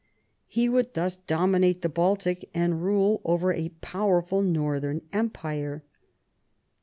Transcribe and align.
He 0.47 0.67
would 0.67 0.95
thus 0.95 1.15
dominate 1.15 1.83
the 1.83 1.87
Baltic 1.87 2.49
and 2.55 2.81
rule 2.81 3.21
over 3.23 3.53
a 3.53 3.69
powerful 3.81 4.41
noithem 4.41 5.03
empire. 5.13 5.83